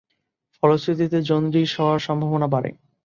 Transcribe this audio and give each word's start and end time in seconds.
ফলশ্রুতিতে 0.63 1.17
জন্ডিস 1.29 1.71
হওয়ার 1.79 1.99
সম্ভাবনা 2.07 2.47
বাড়ে। 2.53 2.71